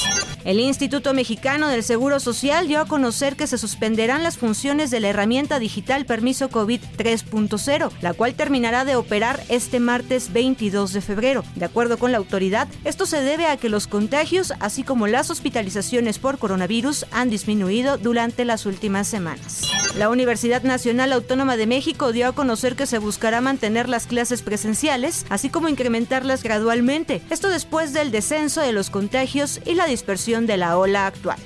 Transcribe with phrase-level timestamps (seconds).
[0.44, 5.00] El Instituto Mexicano del Seguro Social dio a conocer que se suspenderán las funciones de
[5.00, 11.00] la herramienta digital Permiso COVID 3.0, la cual terminará de operar este martes 22 de
[11.00, 11.44] febrero.
[11.56, 15.30] De acuerdo con la autoridad, esto se debe a que los contagios, así como las
[15.30, 15.77] hospitalizaciones
[16.18, 19.62] por coronavirus han disminuido durante las últimas semanas.
[19.96, 24.42] La Universidad Nacional Autónoma de México dio a conocer que se buscará mantener las clases
[24.42, 30.46] presenciales, así como incrementarlas gradualmente, esto después del descenso de los contagios y la dispersión
[30.46, 31.38] de la ola actual.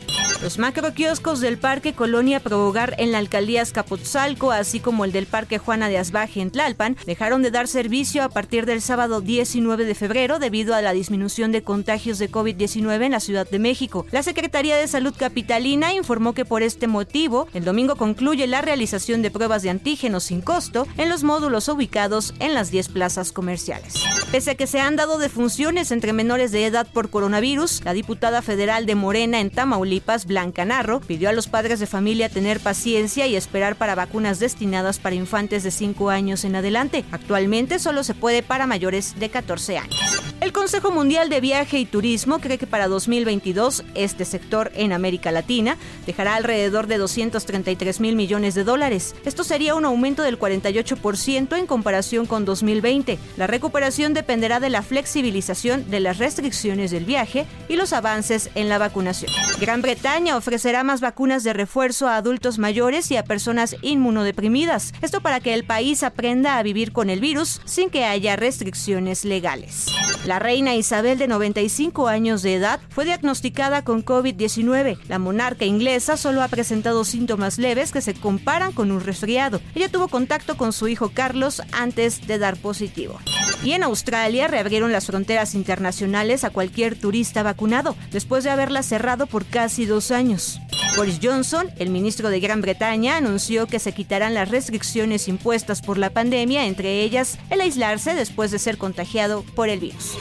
[0.43, 5.59] Los macroquioscos del Parque Colonia Probogar en la alcaldía Azcapotzalco, así como el del Parque
[5.59, 9.95] Juana de Asbaje en Tlalpan, dejaron de dar servicio a partir del sábado 19 de
[9.95, 14.05] febrero debido a la disminución de contagios de COVID-19 en la Ciudad de México.
[14.11, 19.23] La Secretaría de Salud Capitalina informó que por este motivo, el domingo concluye la realización
[19.23, 23.95] de pruebas de antígenos sin costo en los módulos ubicados en las 10 plazas comerciales.
[24.33, 28.43] Pese a que se han dado defunciones entre menores de edad por coronavirus, la diputada
[28.43, 33.27] federal de Morena en Tamaulipas, Blanca Narro, pidió a los padres de familia tener paciencia
[33.27, 37.05] y esperar para vacunas destinadas para infantes de 5 años en adelante.
[37.13, 40.23] Actualmente solo se puede para mayores de 14 años.
[40.43, 45.31] El Consejo Mundial de Viaje y Turismo cree que para 2022 este sector en América
[45.31, 49.15] Latina dejará alrededor de 233 mil millones de dólares.
[49.25, 53.21] Esto sería un aumento del 48% en comparación con 2020.
[53.37, 58.69] La recuperación dependerá de la flexibilización de las restricciones del viaje y los avances en
[58.69, 59.31] la vacunación.
[59.61, 64.93] Gran Bretaña ofrecerá más vacunas de refuerzo a adultos mayores y a personas inmunodeprimidas.
[65.03, 69.25] Esto para que el país aprenda a vivir con el virus sin que haya restricciones
[69.25, 69.87] legales.
[70.33, 74.97] La reina Isabel, de 95 años de edad, fue diagnosticada con COVID-19.
[75.07, 79.61] La monarca inglesa solo ha presentado síntomas leves que se comparan con un resfriado.
[79.75, 83.21] Ella tuvo contacto con su hijo Carlos antes de dar positivo.
[83.63, 89.27] Y en Australia reabrieron las fronteras internacionales a cualquier turista vacunado, después de haberlas cerrado
[89.27, 90.63] por casi dos años.
[90.97, 95.97] Boris Johnson, el ministro de Gran Bretaña, anunció que se quitarán las restricciones impuestas por
[95.97, 100.19] la pandemia, entre ellas el aislarse después de ser contagiado por el virus.